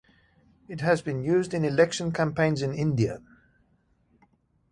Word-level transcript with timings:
It 0.67 0.81
has 0.81 1.03
been 1.03 1.21
used 1.21 1.53
in 1.53 1.63
election 1.63 2.11
campaigns 2.11 2.63
in 2.63 2.73
India. 2.73 3.21